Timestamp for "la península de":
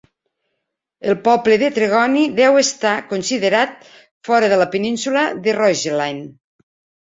4.63-5.55